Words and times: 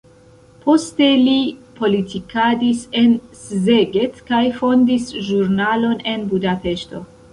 Poste 0.61 1.09
li 1.25 1.33
politikadis 1.81 2.81
en 3.01 3.13
Szeged 3.43 4.17
kaj 4.31 4.41
fondis 4.63 5.07
ĵurnalon 5.29 6.03
en 6.15 6.25
Budapeŝto. 6.33 7.05